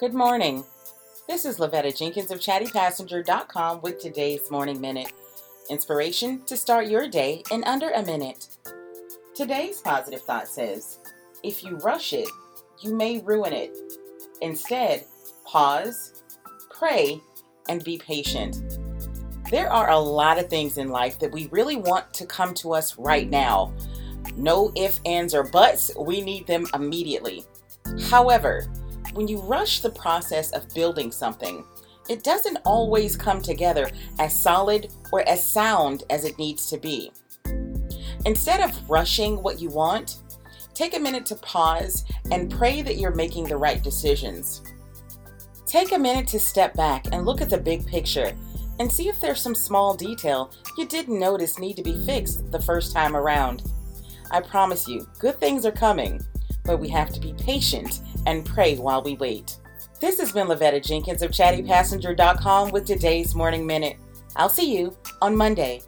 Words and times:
Good 0.00 0.12
morning. 0.12 0.64
This 1.28 1.44
is 1.44 1.58
Lavetta 1.58 1.96
Jenkins 1.96 2.32
of 2.32 2.40
chattypassenger.com 2.40 3.80
with 3.80 4.00
today's 4.00 4.50
Morning 4.50 4.80
Minute. 4.80 5.12
Inspiration 5.70 6.42
to 6.46 6.56
start 6.56 6.88
your 6.88 7.08
day 7.08 7.44
in 7.52 7.62
under 7.62 7.90
a 7.90 8.04
minute. 8.04 8.48
Today's 9.36 9.80
positive 9.80 10.22
thought 10.22 10.48
says 10.48 10.98
if 11.44 11.62
you 11.62 11.76
rush 11.76 12.12
it, 12.12 12.28
you 12.80 12.92
may 12.92 13.20
ruin 13.20 13.52
it. 13.52 13.76
Instead, 14.42 15.04
pause, 15.44 16.24
pray, 16.70 17.20
and 17.68 17.84
be 17.84 17.96
patient. 17.96 18.80
There 19.48 19.70
are 19.70 19.90
a 19.90 19.98
lot 19.98 20.40
of 20.40 20.50
things 20.50 20.76
in 20.76 20.88
life 20.88 21.20
that 21.20 21.30
we 21.30 21.46
really 21.52 21.76
want 21.76 22.12
to 22.14 22.26
come 22.26 22.52
to 22.54 22.74
us 22.74 22.98
right 22.98 23.30
now. 23.30 23.72
No 24.34 24.72
ifs, 24.74 25.00
ands, 25.06 25.34
or 25.34 25.44
buts, 25.44 25.92
we 25.96 26.20
need 26.20 26.48
them 26.48 26.66
immediately. 26.74 27.44
However, 28.08 28.66
when 29.14 29.28
you 29.28 29.40
rush 29.40 29.80
the 29.80 29.90
process 29.90 30.50
of 30.52 30.72
building 30.74 31.10
something, 31.10 31.64
it 32.08 32.22
doesn't 32.22 32.58
always 32.64 33.16
come 33.16 33.40
together 33.40 33.90
as 34.18 34.38
solid 34.38 34.92
or 35.12 35.26
as 35.28 35.44
sound 35.44 36.02
as 36.10 36.24
it 36.24 36.38
needs 36.38 36.68
to 36.70 36.78
be. 36.78 37.12
Instead 38.26 38.60
of 38.60 38.90
rushing 38.90 39.42
what 39.42 39.60
you 39.60 39.70
want, 39.70 40.18
take 40.74 40.96
a 40.96 41.00
minute 41.00 41.24
to 41.26 41.36
pause 41.36 42.04
and 42.30 42.50
pray 42.50 42.82
that 42.82 42.98
you're 42.98 43.14
making 43.14 43.44
the 43.44 43.56
right 43.56 43.82
decisions. 43.82 44.62
Take 45.66 45.92
a 45.92 45.98
minute 45.98 46.26
to 46.28 46.40
step 46.40 46.74
back 46.74 47.06
and 47.12 47.24
look 47.24 47.40
at 47.40 47.50
the 47.50 47.58
big 47.58 47.86
picture 47.86 48.34
and 48.80 48.90
see 48.90 49.08
if 49.08 49.20
there's 49.20 49.40
some 49.40 49.54
small 49.54 49.94
detail 49.94 50.52
you 50.76 50.86
didn't 50.86 51.18
notice 51.18 51.58
need 51.58 51.76
to 51.76 51.82
be 51.82 52.04
fixed 52.04 52.50
the 52.50 52.60
first 52.60 52.92
time 52.92 53.16
around. 53.16 53.62
I 54.30 54.40
promise 54.40 54.88
you, 54.88 55.06
good 55.18 55.38
things 55.38 55.64
are 55.64 55.72
coming, 55.72 56.20
but 56.64 56.80
we 56.80 56.88
have 56.88 57.12
to 57.12 57.20
be 57.20 57.32
patient 57.34 58.00
and 58.26 58.44
pray 58.44 58.76
while 58.76 59.02
we 59.02 59.16
wait. 59.16 59.58
This 60.00 60.18
has 60.20 60.32
been 60.32 60.48
Lavetta 60.48 60.84
Jenkins 60.84 61.22
of 61.22 61.30
chattypassenger.com 61.30 62.70
with 62.70 62.86
today's 62.86 63.34
Morning 63.34 63.66
Minute. 63.66 63.96
I'll 64.36 64.48
see 64.48 64.76
you 64.76 64.96
on 65.22 65.36
Monday. 65.36 65.82